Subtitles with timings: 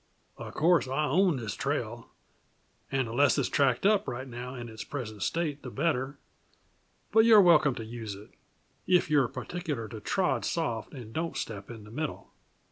[0.39, 2.09] "Uh course, I own this trail,
[2.91, 6.17] and the less it's tracked up right now in its present state the better,
[7.11, 8.31] but you're welcome to use it
[8.87, 12.31] if you're particular to trod soft and don't step in the middle."